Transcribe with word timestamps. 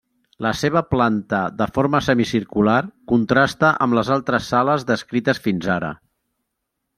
La 0.43 0.51
seva 0.59 0.81
planta 0.93 1.41
de 1.59 1.67
forma 1.75 2.01
semicircular 2.05 2.77
contrasta 3.11 3.71
amb 3.87 3.99
les 3.99 4.11
altres 4.17 4.49
sales 4.55 4.87
descrites 4.93 5.43
fins 5.45 5.71
ara. 5.77 5.93